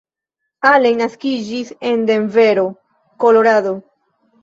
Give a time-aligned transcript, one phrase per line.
[0.69, 2.67] Allen naskiĝis en Denvero,
[3.27, 3.79] Kolorado.